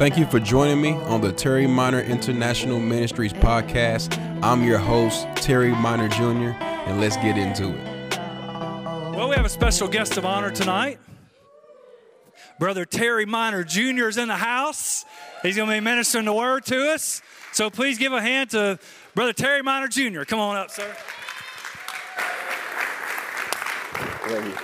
Thank 0.00 0.16
you 0.16 0.24
for 0.24 0.40
joining 0.40 0.80
me 0.80 0.92
on 0.92 1.20
the 1.20 1.30
Terry 1.30 1.66
Miner 1.66 2.00
International 2.00 2.80
Ministries 2.80 3.34
podcast. 3.34 4.18
I'm 4.42 4.64
your 4.64 4.78
host, 4.78 5.26
Terry 5.34 5.72
Miner 5.72 6.08
Jr., 6.08 6.56
and 6.88 7.02
let's 7.02 7.16
get 7.16 7.36
into 7.36 7.68
it. 7.68 8.18
Well, 9.14 9.28
we 9.28 9.36
have 9.36 9.44
a 9.44 9.50
special 9.50 9.88
guest 9.88 10.16
of 10.16 10.24
honor 10.24 10.50
tonight. 10.50 10.98
Brother 12.58 12.86
Terry 12.86 13.26
Miner 13.26 13.62
Jr. 13.62 14.08
is 14.08 14.16
in 14.16 14.28
the 14.28 14.36
house. 14.36 15.04
He's 15.42 15.56
going 15.56 15.68
to 15.68 15.74
be 15.74 15.80
ministering 15.80 16.24
the 16.24 16.32
word 16.32 16.64
to 16.64 16.92
us. 16.92 17.20
So 17.52 17.68
please 17.68 17.98
give 17.98 18.14
a 18.14 18.22
hand 18.22 18.52
to 18.52 18.78
Brother 19.14 19.34
Terry 19.34 19.62
Miner 19.62 19.88
Jr. 19.88 20.22
Come 20.22 20.38
on 20.38 20.56
up, 20.56 20.70
sir. 20.70 20.96
Thank 24.22 24.46
you. 24.46 24.62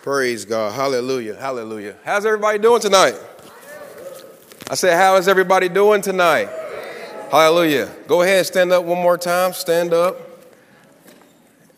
Praise 0.00 0.46
God. 0.46 0.72
Hallelujah. 0.72 1.36
Hallelujah. 1.36 1.96
How's 2.04 2.24
everybody 2.24 2.58
doing 2.58 2.80
tonight? 2.80 3.16
I 4.70 4.74
said, 4.74 4.96
How 4.96 5.16
is 5.16 5.28
everybody 5.28 5.68
doing 5.68 6.02
tonight? 6.02 6.48
Hallelujah. 7.30 7.90
Go 8.06 8.22
ahead, 8.22 8.46
stand 8.46 8.72
up 8.72 8.84
one 8.84 9.02
more 9.02 9.16
time. 9.16 9.54
Stand 9.54 9.94
up. 9.94 10.18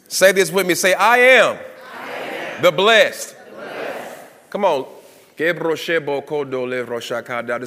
Say 0.09 0.33
this 0.33 0.51
with 0.51 0.67
me. 0.67 0.75
Say, 0.75 0.95
I 0.95 1.19
am, 1.19 1.59
I 1.93 2.11
am. 2.11 2.63
The, 2.63 2.73
blessed. 2.73 3.37
the 3.37 3.45
blessed. 3.53 4.19
Come 4.51 4.65
on. 4.65 4.87
Just 5.37 5.59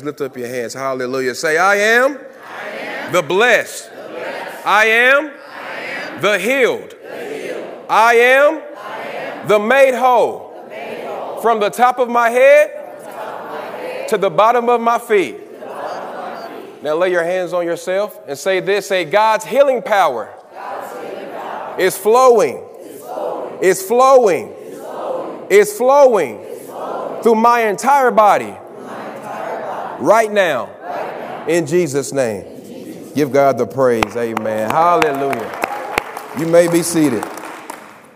lift 0.06 0.22
up 0.22 0.38
your 0.38 0.48
hands. 0.48 0.74
Hallelujah. 0.74 1.36
Say, 1.36 1.58
I 1.58 1.76
am, 1.76 2.18
I 2.18 2.70
am. 2.70 3.12
The, 3.12 3.22
blessed. 3.22 3.90
the 3.90 3.96
blessed. 4.10 4.66
I 4.66 4.86
am, 4.86 5.26
I 5.26 5.30
am. 5.76 6.22
The, 6.22 6.40
healed. 6.40 6.96
the 7.02 7.26
healed. 7.26 7.86
I 7.90 8.14
am, 8.16 8.62
I 8.78 8.98
am. 9.08 9.48
The, 9.48 9.60
made 9.60 9.96
whole. 9.96 10.54
the 10.64 10.70
made 10.70 11.06
whole. 11.06 11.42
From 11.42 11.60
the 11.60 11.70
top 11.70 12.00
of 12.00 12.08
my 12.10 12.30
head 12.30 12.87
to 14.10 14.18
the 14.18 14.30
bottom 14.30 14.70
of 14.70 14.82
my 14.82 15.00
feet. 15.00 15.42
Now 16.82 16.96
lay 16.96 17.12
your 17.12 17.24
hands 17.24 17.54
on 17.54 17.66
yourself 17.66 18.20
and 18.28 18.38
say 18.38 18.60
this 18.60 18.88
say, 18.88 19.04
God's 19.06 19.46
healing 19.46 19.82
power, 19.82 20.34
is 21.80 21.98
flowing, 21.98 22.64
is 23.62 23.82
flowing, 23.82 24.52
is 25.50 25.78
flowing, 25.78 26.40
Is 26.40 26.68
flowing 26.68 27.22
through 27.24 27.36
my 27.36 27.62
entire 27.62 28.12
body, 28.12 28.56
right, 30.00 30.32
now, 30.32 31.46
in 31.48 31.66
Jesus' 31.66 32.14
name. 32.14 32.46
Give 33.16 33.32
God 33.32 33.58
the 33.58 33.66
praise. 33.66 34.16
Amen. 34.16 34.70
Hallelujah. 34.70 36.34
You 36.38 36.46
may 36.46 36.68
be 36.72 36.84
seated. 36.84 37.26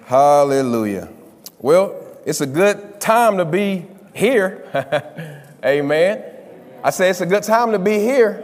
Hallelujah. 0.05 1.09
Well, 1.57 1.95
it's 2.25 2.41
a 2.41 2.45
good 2.45 3.01
time 3.01 3.37
to 3.37 3.45
be 3.45 3.87
here. 4.13 5.41
Amen. 5.63 6.23
I 6.83 6.89
say 6.89 7.09
it's 7.09 7.21
a 7.21 7.25
good 7.25 7.43
time 7.43 7.71
to 7.73 7.79
be 7.79 7.99
here. 7.99 8.43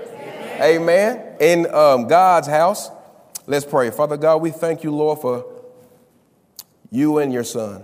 Amen. 0.62 1.36
In 1.40 1.74
um, 1.74 2.08
God's 2.08 2.48
house. 2.48 2.92
Let's 3.48 3.66
pray. 3.66 3.90
Father 3.90 4.18
God, 4.18 4.42
we 4.42 4.52
thank 4.52 4.84
you, 4.84 4.92
Lord, 4.92 5.20
for 5.20 5.46
you 6.92 7.18
and 7.18 7.34
your 7.34 7.44
son. 7.44 7.84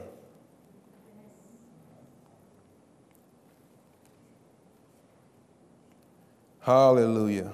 Hallelujah. 6.60 7.54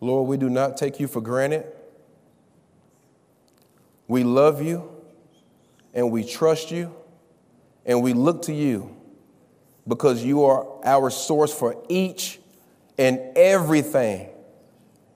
Lord, 0.00 0.28
we 0.28 0.36
do 0.36 0.48
not 0.48 0.76
take 0.76 0.98
you 0.98 1.08
for 1.08 1.20
granted. 1.20 1.66
We 4.06 4.24
love 4.24 4.62
you 4.62 4.90
and 5.92 6.10
we 6.10 6.24
trust 6.24 6.70
you 6.70 6.94
and 7.84 8.02
we 8.02 8.14
look 8.14 8.42
to 8.42 8.54
you 8.54 8.97
because 9.88 10.22
you 10.22 10.44
are 10.44 10.66
our 10.84 11.10
source 11.10 11.52
for 11.52 11.82
each 11.88 12.38
and 12.98 13.18
everything 13.34 14.28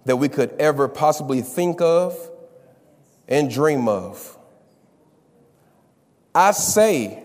that 0.07 0.17
we 0.17 0.29
could 0.29 0.51
ever 0.59 0.89
possibly 0.89 1.43
think 1.43 1.81
of 1.81 2.19
and 3.29 3.51
dream 3.51 3.87
of. 3.87 4.37
I 6.35 6.53
say 6.53 7.23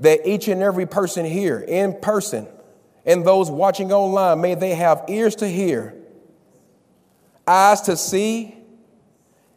that 0.00 0.26
each 0.26 0.48
and 0.48 0.62
every 0.62 0.86
person 0.86 1.26
here 1.26 1.58
in 1.58 1.98
person 2.00 2.46
and 3.04 3.26
those 3.26 3.50
watching 3.50 3.92
online, 3.92 4.40
may 4.40 4.54
they 4.54 4.74
have 4.74 5.04
ears 5.08 5.36
to 5.36 5.48
hear, 5.48 5.94
eyes 7.46 7.82
to 7.82 7.96
see, 7.96 8.54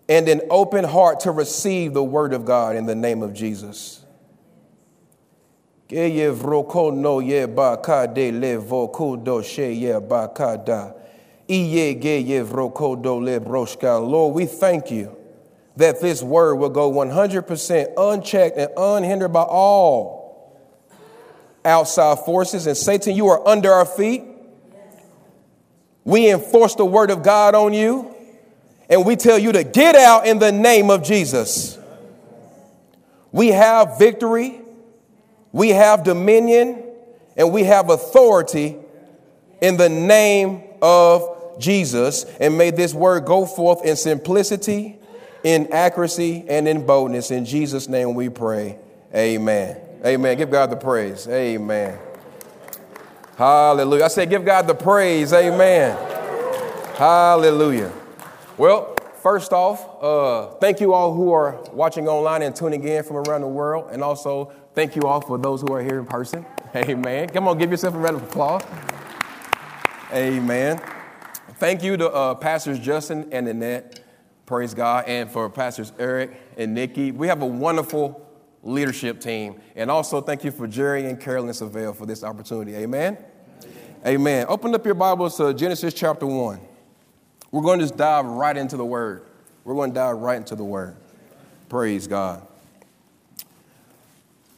and 0.07 0.27
an 0.27 0.41
open 0.49 0.83
heart 0.83 1.21
to 1.21 1.31
receive 1.31 1.93
the 1.93 2.03
word 2.03 2.33
of 2.33 2.45
God 2.45 2.75
in 2.75 2.85
the 2.85 2.95
name 2.95 3.21
of 3.21 3.33
Jesus. 3.33 4.03
Geye 5.89 6.31
vroko 6.31 6.93
no 6.93 7.19
ye 7.19 7.47
ba 7.47 7.75
ka 7.81 8.05
de 8.05 8.31
le 8.31 8.57
voko 8.61 9.21
do 9.21 9.41
she 9.41 9.71
ye 9.71 9.99
ba 9.99 10.29
ka 10.31 10.55
da. 10.55 10.91
Iye 11.49 11.99
geye 11.99 12.45
vroko 12.45 13.01
do 13.01 13.15
le 13.15 13.39
broshka. 13.39 13.99
Lord, 13.99 14.35
we 14.35 14.45
thank 14.45 14.91
you 14.91 15.17
that 15.77 15.99
this 15.99 16.21
word 16.21 16.55
will 16.55 16.69
go 16.69 16.91
100% 16.91 17.93
unchecked 17.97 18.55
and 18.55 18.69
unhindered 18.77 19.33
by 19.33 19.41
all 19.41 20.61
outside 21.65 22.19
forces. 22.19 22.67
And 22.67 22.77
Satan, 22.77 23.15
you 23.15 23.27
are 23.29 23.47
under 23.47 23.71
our 23.71 23.85
feet. 23.85 24.23
We 26.03 26.29
enforce 26.29 26.75
the 26.75 26.85
word 26.85 27.09
of 27.09 27.23
God 27.23 27.55
on 27.55 27.73
you, 27.73 28.13
and 28.89 29.05
we 29.05 29.15
tell 29.15 29.39
you 29.39 29.53
to 29.53 29.63
get 29.63 29.95
out 29.95 30.27
in 30.27 30.37
the 30.37 30.51
name 30.51 30.91
of 30.91 31.01
Jesus. 31.01 31.79
We 33.31 33.47
have 33.47 33.97
victory 33.97 34.61
we 35.51 35.69
have 35.69 36.03
dominion 36.03 36.83
and 37.35 37.51
we 37.51 37.63
have 37.63 37.89
authority 37.89 38.75
in 39.61 39.77
the 39.77 39.89
name 39.89 40.63
of 40.81 41.59
Jesus. 41.59 42.25
And 42.39 42.57
may 42.57 42.71
this 42.71 42.93
word 42.93 43.25
go 43.25 43.45
forth 43.45 43.83
in 43.85 43.95
simplicity, 43.95 44.97
in 45.43 45.71
accuracy, 45.71 46.45
and 46.47 46.67
in 46.67 46.85
boldness. 46.85 47.31
In 47.31 47.45
Jesus' 47.45 47.87
name 47.87 48.13
we 48.15 48.29
pray. 48.29 48.77
Amen. 49.13 49.77
Amen. 50.05 50.37
Give 50.37 50.49
God 50.49 50.69
the 50.69 50.77
praise. 50.77 51.27
Amen. 51.27 51.97
Hallelujah. 53.37 54.05
I 54.05 54.07
say, 54.09 54.25
give 54.25 54.45
God 54.45 54.67
the 54.67 54.75
praise. 54.75 55.33
Amen. 55.33 55.97
Hallelujah. 56.95 57.91
Well, 58.57 58.88
first 59.21 59.53
off, 59.53 60.03
uh, 60.03 60.55
thank 60.59 60.79
you 60.79 60.93
all 60.93 61.13
who 61.13 61.31
are 61.31 61.61
watching 61.71 62.07
online 62.07 62.41
and 62.41 62.55
tuning 62.55 62.83
in 62.83 63.03
from 63.03 63.17
around 63.17 63.41
the 63.41 63.47
world, 63.47 63.89
and 63.91 64.03
also 64.03 64.51
Thank 64.79 64.95
you 64.95 65.01
all 65.01 65.19
for 65.19 65.37
those 65.37 65.59
who 65.59 65.73
are 65.73 65.81
here 65.81 65.99
in 65.99 66.05
person. 66.05 66.45
Amen. 66.75 67.27
Come 67.27 67.49
on, 67.49 67.57
give 67.57 67.69
yourself 67.69 67.95
a 67.95 67.97
round 67.97 68.15
of 68.15 68.23
applause. 68.23 68.61
Amen. 70.13 70.81
Thank 71.55 71.83
you 71.83 71.97
to 71.97 72.09
uh, 72.09 72.35
Pastors 72.35 72.79
Justin 72.79 73.27
and 73.33 73.47
Annette. 73.49 74.01
Praise 74.45 74.73
God. 74.73 75.03
And 75.05 75.29
for 75.29 75.49
Pastors 75.49 75.91
Eric 75.99 76.31
and 76.55 76.73
Nikki. 76.73 77.11
We 77.11 77.27
have 77.27 77.41
a 77.41 77.45
wonderful 77.45 78.25
leadership 78.63 79.19
team. 79.19 79.59
And 79.75 79.91
also 79.91 80.21
thank 80.21 80.45
you 80.45 80.51
for 80.51 80.65
Jerry 80.65 81.05
and 81.09 81.19
Carolyn 81.19 81.51
Savelle 81.51 81.93
for 81.93 82.05
this 82.05 82.23
opportunity. 82.23 82.73
Amen. 82.75 83.17
Amen. 84.05 84.45
Open 84.47 84.73
up 84.73 84.85
your 84.85 84.95
Bibles 84.95 85.35
to 85.37 85.53
Genesis 85.53 85.93
chapter 85.93 86.25
1. 86.25 86.68
We're 87.51 87.63
going 87.63 87.79
to 87.79 87.85
just 87.85 87.97
dive 87.97 88.25
right 88.25 88.55
into 88.55 88.77
the 88.77 88.85
Word. 88.85 89.23
We're 89.63 89.73
going 89.73 89.91
to 89.91 89.95
dive 89.95 90.17
right 90.17 90.37
into 90.37 90.55
the 90.55 90.63
Word. 90.63 90.95
Praise 91.67 92.05
God. 92.05 92.45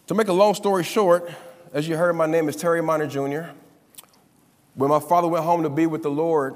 To 0.08 0.14
make 0.14 0.28
a 0.28 0.34
long 0.34 0.54
story 0.56 0.84
short, 0.84 1.32
as 1.74 1.88
you 1.88 1.96
heard, 1.96 2.14
my 2.14 2.26
name 2.26 2.50
is 2.50 2.58
Terry 2.58 2.82
Miner 2.82 3.08
Jr. 3.08 3.54
When 4.76 4.90
my 4.90 5.00
father 5.00 5.30
went 5.30 5.46
home 5.46 5.64
to 5.64 5.70
be 5.70 5.86
with 5.86 6.04
the 6.04 6.12
Lord, 6.12 6.56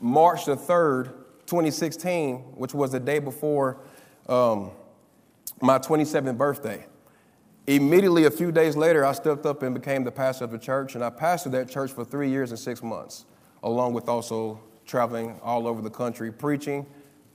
March 0.00 0.46
the 0.46 0.56
3rd, 0.56 1.12
2016, 1.46 2.38
which 2.56 2.74
was 2.74 2.90
the 2.90 3.00
day 3.00 3.20
before 3.20 3.78
um, 4.28 4.72
my 5.60 5.78
27th 5.78 6.36
birthday, 6.36 6.84
immediately 7.68 8.24
a 8.24 8.30
few 8.32 8.50
days 8.50 8.76
later, 8.76 9.04
I 9.04 9.12
stepped 9.12 9.46
up 9.46 9.62
and 9.62 9.74
became 9.74 10.02
the 10.02 10.10
pastor 10.10 10.44
of 10.44 10.50
the 10.50 10.58
church, 10.58 10.96
and 10.96 11.04
I 11.04 11.10
pastored 11.10 11.52
that 11.52 11.68
church 11.68 11.92
for 11.92 12.04
three 12.04 12.30
years 12.30 12.50
and 12.50 12.58
six 12.58 12.82
months, 12.82 13.26
along 13.62 13.92
with 13.92 14.08
also 14.08 14.60
traveling 14.88 15.38
all 15.42 15.68
over 15.68 15.82
the 15.82 15.90
country, 15.90 16.32
preaching, 16.32 16.86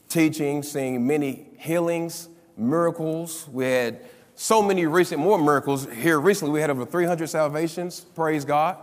teaching, 0.10 0.64
seeing 0.64 1.06
many 1.06 1.46
healings, 1.58 2.28
miracles. 2.58 3.48
We 3.48 3.66
had 3.66 4.02
so 4.36 4.62
many 4.62 4.88
recent, 4.88 5.22
more 5.22 5.38
miracles 5.38 5.88
here 5.90 6.20
recently. 6.20 6.52
We 6.52 6.62
had 6.62 6.72
over 6.72 6.84
300 6.84 7.28
salvations, 7.28 8.02
praise 8.02 8.44
God. 8.44 8.78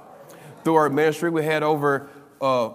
Through 0.62 0.76
our 0.76 0.88
ministry, 0.88 1.31
we 1.31 1.44
had 1.44 1.64
over, 1.64 2.08
uh, 2.40 2.70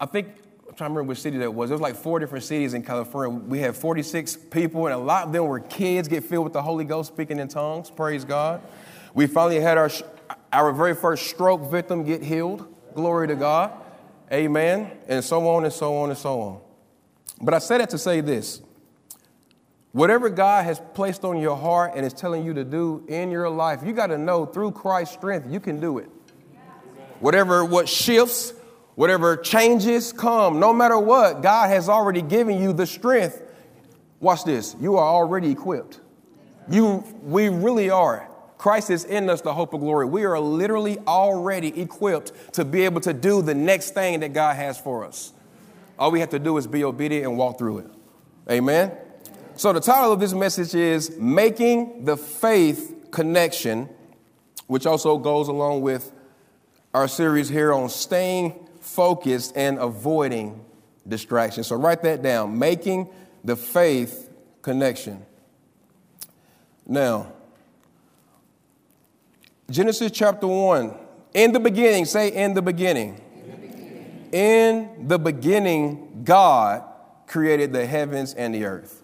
I 0.00 0.06
think, 0.06 0.28
I'm 0.66 0.74
trying 0.74 0.90
to 0.90 0.94
remember 0.94 1.02
which 1.04 1.20
city 1.20 1.36
that 1.38 1.52
was. 1.52 1.68
There 1.68 1.74
was 1.74 1.82
like 1.82 1.96
four 1.96 2.18
different 2.18 2.44
cities 2.44 2.72
in 2.72 2.82
California. 2.82 3.38
We 3.38 3.58
had 3.58 3.76
46 3.76 4.36
people, 4.50 4.86
and 4.86 4.94
a 4.94 4.98
lot 4.98 5.26
of 5.26 5.32
them 5.32 5.44
were 5.44 5.60
kids 5.60 6.08
get 6.08 6.24
filled 6.24 6.44
with 6.44 6.52
the 6.54 6.62
Holy 6.62 6.84
Ghost 6.84 7.12
speaking 7.12 7.38
in 7.38 7.48
tongues, 7.48 7.90
praise 7.90 8.24
God. 8.24 8.62
We 9.12 9.26
finally 9.26 9.60
had 9.60 9.76
our, 9.76 9.90
our 10.52 10.72
very 10.72 10.94
first 10.94 11.26
stroke 11.26 11.70
victim 11.70 12.04
get 12.04 12.22
healed, 12.22 12.72
glory 12.94 13.28
to 13.28 13.36
God, 13.36 13.72
amen, 14.32 14.90
and 15.08 15.24
so 15.24 15.48
on 15.48 15.64
and 15.64 15.72
so 15.72 15.96
on 15.96 16.10
and 16.10 16.18
so 16.18 16.40
on. 16.40 16.60
But 17.40 17.54
I 17.54 17.58
say 17.58 17.78
that 17.78 17.90
to 17.90 17.98
say 17.98 18.20
this 18.20 18.62
Whatever 19.92 20.28
God 20.28 20.64
has 20.64 20.80
placed 20.94 21.24
on 21.24 21.40
your 21.40 21.56
heart 21.56 21.92
and 21.96 22.04
is 22.04 22.12
telling 22.12 22.44
you 22.44 22.54
to 22.54 22.64
do 22.64 23.04
in 23.08 23.30
your 23.30 23.48
life, 23.48 23.80
you 23.84 23.92
got 23.92 24.08
to 24.08 24.18
know 24.18 24.44
through 24.44 24.72
Christ's 24.72 25.14
strength, 25.14 25.50
you 25.50 25.60
can 25.60 25.80
do 25.80 25.98
it. 25.98 26.10
whatever 27.20 27.64
what 27.64 27.88
shifts, 27.88 28.52
whatever 28.96 29.36
changes 29.36 30.12
come, 30.12 30.60
no 30.60 30.72
matter 30.72 30.98
what, 30.98 31.42
God 31.42 31.70
has 31.70 31.88
already 31.88 32.22
given 32.22 32.60
you 32.60 32.72
the 32.72 32.86
strength. 32.86 33.42
Watch 34.20 34.44
this. 34.44 34.76
You 34.80 34.96
are 34.96 35.06
already 35.06 35.50
equipped. 35.50 36.00
You, 36.70 37.02
we 37.22 37.48
really 37.48 37.88
are. 37.88 38.28
Christ 38.58 38.90
is 38.90 39.04
in 39.04 39.30
us, 39.30 39.40
the 39.40 39.54
hope 39.54 39.72
of 39.72 39.80
glory. 39.80 40.04
We 40.06 40.24
are 40.24 40.38
literally 40.38 40.98
already 41.06 41.80
equipped 41.80 42.32
to 42.54 42.64
be 42.64 42.84
able 42.84 43.00
to 43.02 43.14
do 43.14 43.40
the 43.40 43.54
next 43.54 43.94
thing 43.94 44.20
that 44.20 44.32
God 44.32 44.56
has 44.56 44.78
for 44.78 45.04
us. 45.04 45.32
All 45.96 46.10
we 46.10 46.20
have 46.20 46.30
to 46.30 46.40
do 46.40 46.56
is 46.58 46.66
be 46.66 46.84
obedient 46.84 47.26
and 47.26 47.38
walk 47.38 47.58
through 47.58 47.78
it. 47.78 47.86
Amen. 48.50 48.92
So, 49.54 49.72
the 49.72 49.80
title 49.80 50.12
of 50.12 50.20
this 50.20 50.32
message 50.32 50.74
is 50.74 51.16
Making 51.18 52.04
the 52.04 52.16
Faith 52.16 53.08
Connection, 53.10 53.88
which 54.66 54.86
also 54.86 55.18
goes 55.18 55.48
along 55.48 55.82
with 55.82 56.12
our 56.94 57.08
series 57.08 57.48
here 57.48 57.72
on 57.72 57.88
staying 57.88 58.68
focused 58.80 59.56
and 59.56 59.78
avoiding 59.78 60.64
distractions. 61.06 61.68
So, 61.68 61.76
write 61.76 62.02
that 62.02 62.22
down 62.22 62.58
Making 62.58 63.08
the 63.44 63.56
Faith 63.56 64.30
Connection. 64.62 65.24
Now, 66.86 67.32
Genesis 69.70 70.10
chapter 70.10 70.46
1. 70.46 70.94
In 71.34 71.52
the 71.52 71.60
beginning, 71.60 72.06
say 72.06 72.32
in 72.32 72.54
the 72.54 72.62
beginning. 72.62 73.20
In 73.34 73.50
the 73.50 73.56
beginning, 73.56 74.28
in 74.32 75.08
the 75.08 75.18
beginning 75.18 76.22
God 76.24 76.84
created 77.26 77.74
the 77.74 77.84
heavens 77.84 78.32
and 78.32 78.54
the 78.54 78.64
earth. 78.64 79.02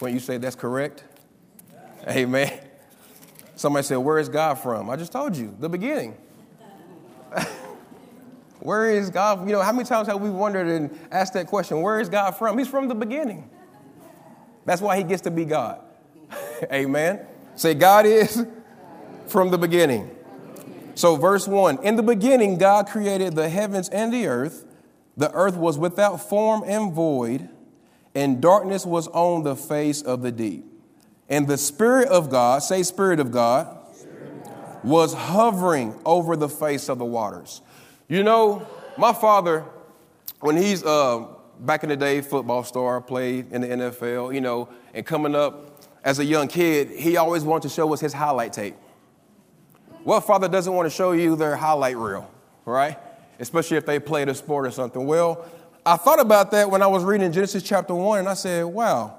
When 0.00 0.12
you 0.12 0.18
say 0.18 0.38
that's 0.38 0.56
correct, 0.56 1.04
amen. 2.08 2.52
Somebody 3.54 3.84
said, 3.84 3.98
Where 3.98 4.18
is 4.18 4.28
God 4.28 4.54
from? 4.54 4.90
I 4.90 4.96
just 4.96 5.12
told 5.12 5.36
you, 5.36 5.54
the 5.60 5.68
beginning. 5.68 6.16
Where 8.58 8.90
is 8.90 9.08
God? 9.08 9.46
You 9.46 9.52
know, 9.52 9.62
how 9.62 9.70
many 9.70 9.84
times 9.84 10.08
have 10.08 10.20
we 10.20 10.30
wondered 10.30 10.66
and 10.66 10.98
asked 11.12 11.34
that 11.34 11.46
question? 11.46 11.80
Where 11.80 12.00
is 12.00 12.08
God 12.08 12.32
from? 12.32 12.58
He's 12.58 12.66
from 12.66 12.88
the 12.88 12.94
beginning. 12.96 13.48
That's 14.64 14.82
why 14.82 14.96
he 14.96 15.04
gets 15.04 15.22
to 15.22 15.30
be 15.30 15.44
God. 15.44 15.80
Amen. 16.72 17.20
Say, 17.54 17.74
God 17.74 18.06
is 18.06 18.44
from 19.26 19.50
the 19.50 19.58
beginning. 19.58 20.10
So, 20.94 21.16
verse 21.16 21.48
1 21.48 21.82
In 21.82 21.96
the 21.96 22.02
beginning, 22.02 22.58
God 22.58 22.86
created 22.86 23.34
the 23.34 23.48
heavens 23.48 23.88
and 23.88 24.12
the 24.12 24.26
earth. 24.26 24.64
The 25.16 25.32
earth 25.32 25.56
was 25.56 25.78
without 25.78 26.28
form 26.28 26.64
and 26.66 26.92
void, 26.92 27.48
and 28.14 28.40
darkness 28.40 28.84
was 28.84 29.08
on 29.08 29.44
the 29.44 29.54
face 29.56 30.02
of 30.02 30.22
the 30.22 30.32
deep. 30.32 30.64
And 31.28 31.48
the 31.48 31.56
Spirit 31.56 32.08
of 32.08 32.30
God, 32.30 32.62
say, 32.62 32.82
Spirit 32.82 33.20
of 33.20 33.30
God, 33.30 33.78
was 34.82 35.14
hovering 35.14 35.98
over 36.04 36.36
the 36.36 36.48
face 36.48 36.88
of 36.88 36.98
the 36.98 37.04
waters. 37.04 37.62
You 38.08 38.22
know, 38.22 38.66
my 38.98 39.12
father, 39.12 39.64
when 40.40 40.56
he's 40.56 40.84
uh, 40.84 41.26
back 41.60 41.82
in 41.82 41.88
the 41.88 41.96
day, 41.96 42.20
football 42.20 42.64
star, 42.64 43.00
played 43.00 43.50
in 43.50 43.62
the 43.62 43.68
NFL, 43.68 44.34
you 44.34 44.40
know, 44.40 44.68
and 44.92 45.06
coming 45.06 45.34
up 45.34 45.82
as 46.04 46.18
a 46.18 46.24
young 46.24 46.48
kid, 46.48 46.90
he 46.90 47.16
always 47.16 47.42
wanted 47.42 47.68
to 47.68 47.74
show 47.74 47.92
us 47.94 48.00
his 48.00 48.12
highlight 48.12 48.52
tape. 48.52 48.76
What 50.04 50.20
father 50.20 50.48
doesn't 50.48 50.72
want 50.72 50.86
to 50.86 50.90
show 50.90 51.12
you 51.12 51.34
their 51.34 51.56
highlight 51.56 51.96
reel, 51.96 52.30
right? 52.66 52.98
Especially 53.40 53.78
if 53.78 53.86
they 53.86 53.98
played 53.98 54.28
a 54.28 54.34
sport 54.34 54.66
or 54.66 54.70
something. 54.70 55.06
Well, 55.06 55.46
I 55.84 55.96
thought 55.96 56.20
about 56.20 56.50
that 56.52 56.70
when 56.70 56.82
I 56.82 56.86
was 56.86 57.02
reading 57.04 57.32
Genesis 57.32 57.62
chapter 57.62 57.94
1, 57.94 58.20
and 58.20 58.28
I 58.28 58.34
said, 58.34 58.64
wow. 58.66 59.16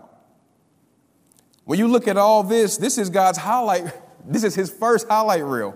When 1.63 1.79
you 1.79 1.87
look 1.87 2.07
at 2.07 2.17
all 2.17 2.43
this, 2.43 2.77
this 2.77 2.97
is 2.97 3.09
God's 3.09 3.37
highlight. 3.37 3.91
This 4.27 4.43
is 4.43 4.55
his 4.55 4.71
first 4.71 5.07
highlight 5.07 5.43
reel. 5.43 5.75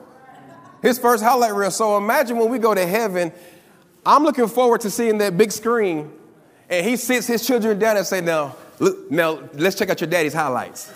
His 0.81 0.97
first 0.97 1.23
highlight 1.23 1.53
reel. 1.53 1.69
So 1.69 1.97
imagine 1.97 2.35
when 2.35 2.49
we 2.49 2.57
go 2.57 2.73
to 2.73 2.83
heaven, 2.83 3.31
I'm 4.03 4.23
looking 4.23 4.47
forward 4.47 4.81
to 4.81 4.89
seeing 4.89 5.19
that 5.19 5.37
big 5.37 5.51
screen, 5.51 6.11
and 6.67 6.83
he 6.83 6.95
sits 6.95 7.27
his 7.27 7.45
children 7.45 7.77
down 7.77 7.97
and 7.97 8.07
say, 8.07 8.21
now, 8.21 8.55
look, 8.79 9.11
now 9.11 9.47
let's 9.53 9.77
check 9.77 9.91
out 9.91 10.01
your 10.01 10.09
daddy's 10.09 10.33
highlights. 10.33 10.91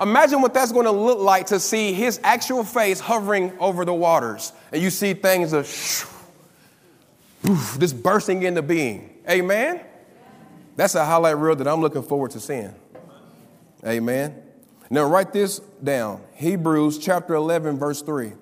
Imagine 0.00 0.40
what 0.40 0.54
that's 0.54 0.72
going 0.72 0.86
to 0.86 0.92
look 0.92 1.18
like 1.18 1.46
to 1.46 1.60
see 1.60 1.92
his 1.92 2.20
actual 2.24 2.64
face 2.64 3.00
hovering 3.00 3.52
over 3.58 3.84
the 3.84 3.94
waters, 3.94 4.52
and 4.72 4.82
you 4.82 4.90
see 4.90 5.14
things 5.14 5.52
of 5.52 5.66
this 7.78 7.92
bursting 7.92 8.42
into 8.42 8.62
being. 8.62 9.10
Amen? 9.28 9.80
That's 10.76 10.94
a 10.94 11.04
highlight 11.04 11.36
reel 11.36 11.56
that 11.56 11.68
I'm 11.68 11.80
looking 11.80 12.02
forward 12.02 12.30
to 12.32 12.40
seeing. 12.40 12.74
Amen. 13.86 14.42
Now, 14.90 15.04
write 15.04 15.32
this 15.32 15.58
down 15.82 16.22
Hebrews 16.34 16.98
chapter 16.98 17.34
11, 17.34 17.78
verse 17.78 18.02
3. 18.02 18.32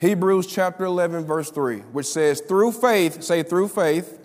Hebrews 0.00 0.46
chapter 0.46 0.84
11, 0.84 1.24
verse 1.24 1.50
3, 1.50 1.78
which 1.78 2.06
says, 2.06 2.40
Through 2.40 2.72
faith, 2.72 3.22
say, 3.22 3.42
through 3.42 3.68
faith, 3.68 4.18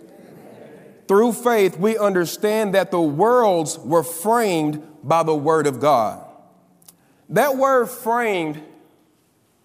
through 1.08 1.32
faith, 1.32 1.78
we 1.78 1.98
understand 1.98 2.74
that 2.74 2.90
the 2.90 3.00
worlds 3.00 3.78
were 3.78 4.04
framed 4.04 4.86
by 5.04 5.22
the 5.22 5.34
word 5.34 5.66
of 5.66 5.78
God. 5.78 6.24
That 7.28 7.56
word 7.56 7.86
framed 7.86 8.60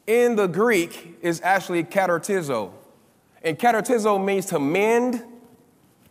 in 0.05 0.35
the 0.35 0.47
Greek 0.47 1.17
is 1.21 1.41
actually 1.41 1.83
katartizo. 1.83 2.71
And 3.43 3.57
katartizo 3.57 4.23
means 4.23 4.47
to 4.47 4.59
mend, 4.59 5.23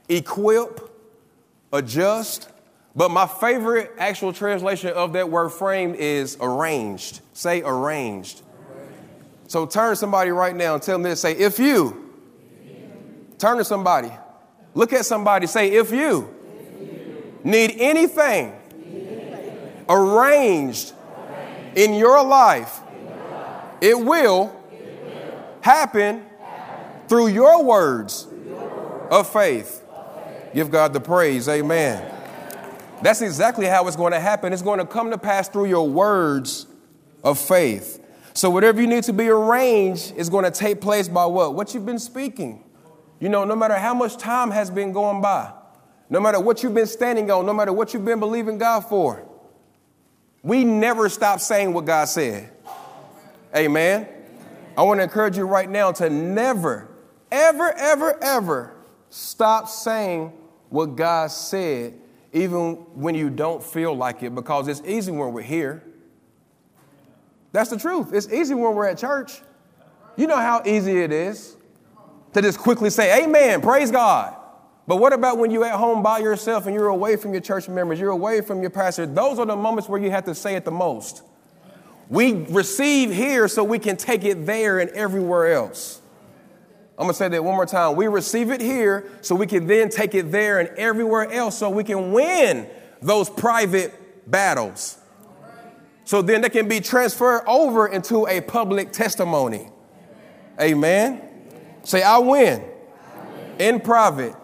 equip, 0.08 0.90
adjust. 1.72 2.48
But 2.96 3.10
my 3.10 3.26
favorite 3.26 3.92
actual 3.98 4.32
translation 4.32 4.90
of 4.90 5.12
that 5.12 5.30
word 5.30 5.50
framed 5.50 5.96
is 5.96 6.36
arranged. 6.40 7.20
Say 7.34 7.62
arranged. 7.62 8.42
So 9.46 9.66
turn 9.66 9.96
somebody 9.96 10.30
right 10.30 10.54
now 10.54 10.74
and 10.74 10.82
tell 10.82 10.96
them 10.96 11.02
this. 11.02 11.20
Say, 11.20 11.32
if 11.32 11.58
you. 11.58 12.10
Turn 13.38 13.58
to 13.58 13.64
somebody. 13.64 14.10
Look 14.74 14.92
at 14.92 15.06
somebody. 15.06 15.46
Say, 15.46 15.70
if 15.70 15.90
you, 15.90 16.34
need 17.44 17.74
anything, 17.78 18.57
arranged, 19.88 20.92
in 21.74 21.94
your 21.94 22.24
life, 22.24 22.80
it 23.80 23.98
will, 23.98 24.54
happen 25.60 26.24
through 27.08 27.28
your 27.28 27.62
words 27.62 28.26
of 29.10 29.30
faith. 29.30 29.84
Give 30.54 30.70
God 30.70 30.92
the 30.92 31.00
praise. 31.00 31.48
Amen. 31.48 32.14
That's 33.02 33.20
exactly 33.20 33.66
how 33.66 33.86
it's 33.86 33.96
going 33.96 34.12
to 34.12 34.20
happen. 34.20 34.52
It's 34.52 34.62
going 34.62 34.78
to 34.78 34.86
come 34.86 35.10
to 35.10 35.18
pass 35.18 35.48
through 35.48 35.66
your 35.66 35.88
words 35.88 36.66
of 37.22 37.38
faith. 37.38 38.04
So, 38.34 38.50
whatever 38.50 38.80
you 38.80 38.86
need 38.86 39.04
to 39.04 39.12
be 39.12 39.28
arranged 39.28 40.14
is 40.16 40.28
going 40.28 40.44
to 40.44 40.50
take 40.50 40.80
place 40.80 41.08
by 41.08 41.26
what? 41.26 41.54
What 41.54 41.74
you've 41.74 41.86
been 41.86 41.98
speaking. 41.98 42.64
You 43.20 43.28
know, 43.28 43.44
no 43.44 43.56
matter 43.56 43.74
how 43.74 43.94
much 43.94 44.16
time 44.16 44.50
has 44.50 44.70
been 44.70 44.92
going 44.92 45.20
by, 45.20 45.52
no 46.08 46.20
matter 46.20 46.40
what 46.40 46.62
you've 46.62 46.74
been 46.74 46.86
standing 46.86 47.30
on, 47.30 47.46
no 47.46 47.52
matter 47.52 47.72
what 47.72 47.92
you've 47.92 48.04
been 48.04 48.20
believing 48.20 48.58
God 48.58 48.80
for, 48.80 49.27
we 50.42 50.64
never 50.64 51.08
stop 51.08 51.40
saying 51.40 51.72
what 51.72 51.84
God 51.84 52.06
said. 52.06 52.50
Amen. 53.54 54.08
I 54.76 54.82
want 54.82 55.00
to 55.00 55.04
encourage 55.04 55.36
you 55.36 55.44
right 55.44 55.68
now 55.68 55.92
to 55.92 56.08
never, 56.08 56.88
ever, 57.32 57.72
ever, 57.72 58.22
ever 58.22 58.76
stop 59.10 59.68
saying 59.68 60.32
what 60.68 60.96
God 60.96 61.30
said, 61.30 61.94
even 62.32 62.74
when 62.94 63.14
you 63.14 63.30
don't 63.30 63.62
feel 63.62 63.94
like 63.94 64.22
it, 64.22 64.34
because 64.34 64.68
it's 64.68 64.82
easy 64.86 65.10
when 65.10 65.32
we're 65.32 65.42
here. 65.42 65.82
That's 67.52 67.70
the 67.70 67.78
truth. 67.78 68.12
It's 68.12 68.30
easy 68.32 68.54
when 68.54 68.74
we're 68.74 68.86
at 68.86 68.98
church. 68.98 69.40
You 70.16 70.26
know 70.26 70.36
how 70.36 70.62
easy 70.64 71.00
it 71.00 71.12
is 71.12 71.56
to 72.34 72.42
just 72.42 72.58
quickly 72.58 72.90
say, 72.90 73.24
Amen, 73.24 73.60
praise 73.60 73.90
God. 73.90 74.37
But 74.88 74.96
what 74.96 75.12
about 75.12 75.36
when 75.36 75.50
you're 75.50 75.66
at 75.66 75.74
home 75.74 76.02
by 76.02 76.18
yourself 76.18 76.64
and 76.64 76.74
you're 76.74 76.88
away 76.88 77.16
from 77.16 77.32
your 77.32 77.42
church 77.42 77.68
members, 77.68 78.00
you're 78.00 78.10
away 78.10 78.40
from 78.40 78.62
your 78.62 78.70
pastor? 78.70 79.04
Those 79.04 79.38
are 79.38 79.44
the 79.44 79.54
moments 79.54 79.86
where 79.86 80.00
you 80.00 80.10
have 80.10 80.24
to 80.24 80.34
say 80.34 80.54
it 80.56 80.64
the 80.64 80.70
most. 80.70 81.22
We 82.08 82.32
receive 82.32 83.12
here 83.12 83.48
so 83.48 83.62
we 83.62 83.78
can 83.78 83.98
take 83.98 84.24
it 84.24 84.46
there 84.46 84.78
and 84.78 84.88
everywhere 84.92 85.52
else. 85.52 86.00
I'm 86.96 87.06
to 87.06 87.12
say 87.12 87.28
that 87.28 87.44
one 87.44 87.54
more 87.54 87.66
time. 87.66 87.96
We 87.96 88.06
receive 88.06 88.50
it 88.50 88.62
here 88.62 89.12
so 89.20 89.34
we 89.34 89.46
can 89.46 89.66
then 89.66 89.90
take 89.90 90.14
it 90.14 90.32
there 90.32 90.58
and 90.58 90.70
everywhere 90.78 91.30
else 91.30 91.58
so 91.58 91.68
we 91.68 91.84
can 91.84 92.12
win 92.12 92.66
those 93.02 93.28
private 93.28 93.92
battles. 94.28 94.96
So 96.06 96.22
then 96.22 96.40
they 96.40 96.48
can 96.48 96.66
be 96.66 96.80
transferred 96.80 97.42
over 97.46 97.88
into 97.88 98.26
a 98.26 98.40
public 98.40 98.92
testimony. 98.92 99.68
Amen. 100.58 101.20
Say, 101.82 102.02
I 102.02 102.16
win 102.16 102.64
in 103.58 103.80
private 103.80 104.34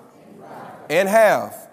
and 0.94 1.08
have 1.08 1.68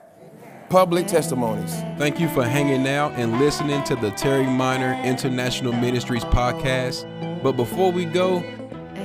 public 0.70 1.06
testimonies. 1.06 1.76
Thank 2.00 2.20
you 2.20 2.28
for 2.30 2.44
hanging 2.44 2.88
out 2.88 3.12
and 3.12 3.38
listening 3.38 3.84
to 3.84 3.96
the 3.96 4.10
Terry 4.12 4.48
Miner 4.48 5.00
International 5.04 5.72
Ministries 5.74 6.24
podcast. 6.24 7.06
But 7.44 7.52
before 7.52 7.92
we 7.92 8.06
go, 8.06 8.44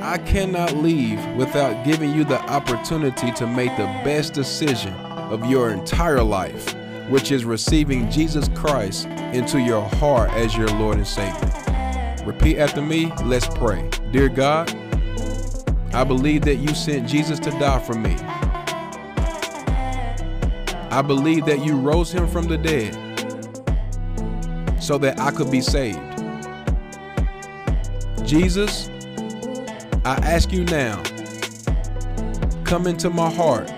I 0.00 0.16
cannot 0.16 0.74
leave 0.74 1.22
without 1.36 1.84
giving 1.84 2.14
you 2.14 2.24
the 2.24 2.40
opportunity 2.50 3.30
to 3.32 3.46
make 3.46 3.76
the 3.76 3.84
best 4.04 4.32
decision 4.32 4.94
of 4.94 5.44
your 5.50 5.70
entire 5.70 6.22
life, 6.22 6.74
which 7.10 7.30
is 7.30 7.44
receiving 7.44 8.10
Jesus 8.10 8.48
Christ 8.54 9.04
into 9.34 9.60
your 9.60 9.82
heart 9.82 10.30
as 10.30 10.56
your 10.56 10.68
Lord 10.68 10.96
and 10.96 11.06
Savior. 11.06 12.24
Repeat 12.24 12.56
after 12.56 12.80
me. 12.80 13.12
Let's 13.22 13.48
pray. 13.48 13.86
Dear 14.12 14.30
God, 14.30 14.74
I 15.92 16.04
believe 16.04 16.40
that 16.46 16.54
you 16.54 16.74
sent 16.74 17.06
Jesus 17.06 17.38
to 17.40 17.50
die 17.50 17.80
for 17.80 17.94
me. 17.94 18.16
I 20.90 21.02
believe 21.02 21.44
that 21.46 21.64
you 21.64 21.76
rose 21.76 22.12
him 22.12 22.26
from 22.28 22.46
the 22.46 22.56
dead 22.56 22.94
so 24.80 24.98
that 24.98 25.18
I 25.18 25.30
could 25.30 25.50
be 25.50 25.60
saved. 25.60 25.98
Jesus, 28.24 28.88
I 30.04 30.14
ask 30.22 30.52
you 30.52 30.64
now, 30.64 31.02
come 32.64 32.86
into 32.86 33.10
my 33.10 33.30
heart, 33.30 33.68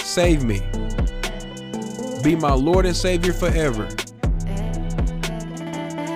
save 0.00 0.44
me, 0.44 0.60
be 2.22 2.36
my 2.36 2.54
Lord 2.54 2.86
and 2.86 2.96
Savior 2.96 3.32
forever. 3.32 3.88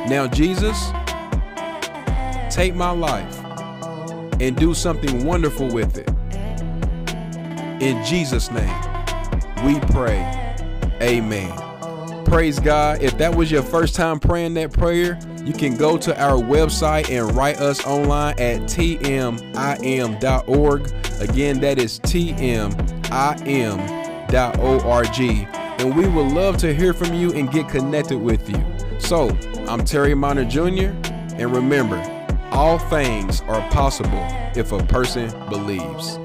Now, 0.08 0.28
Jesus, 0.28 0.90
take 2.48 2.74
my 2.74 2.90
life 2.90 3.38
and 4.40 4.56
do 4.56 4.72
something 4.72 5.26
wonderful 5.26 5.68
with 5.68 5.98
it. 5.98 6.08
In 7.82 8.04
Jesus' 8.04 8.50
name, 8.50 8.85
we 9.64 9.80
pray. 9.92 10.54
Amen. 11.00 11.52
Praise 12.24 12.58
God. 12.58 13.02
If 13.02 13.16
that 13.18 13.34
was 13.34 13.50
your 13.50 13.62
first 13.62 13.94
time 13.94 14.18
praying 14.18 14.54
that 14.54 14.72
prayer, 14.72 15.18
you 15.44 15.52
can 15.52 15.76
go 15.76 15.96
to 15.96 16.20
our 16.20 16.38
website 16.38 17.08
and 17.08 17.36
write 17.36 17.58
us 17.60 17.84
online 17.86 18.34
at 18.40 18.62
tmim.org. 18.62 19.20
Again, 21.20 21.60
that 21.60 21.78
is 21.78 22.00
tmim.org. 22.00 22.76
And 25.78 25.94
we 25.94 26.08
would 26.08 26.32
love 26.32 26.56
to 26.58 26.74
hear 26.74 26.92
from 26.92 27.14
you 27.14 27.32
and 27.32 27.50
get 27.50 27.68
connected 27.68 28.18
with 28.18 28.50
you. 28.50 28.64
So, 28.98 29.28
I'm 29.68 29.84
Terry 29.84 30.14
Miner 30.14 30.44
Jr., 30.44 30.90
and 31.36 31.54
remember, 31.54 32.02
all 32.50 32.78
things 32.78 33.42
are 33.42 33.60
possible 33.70 34.26
if 34.56 34.72
a 34.72 34.82
person 34.84 35.30
believes. 35.48 36.18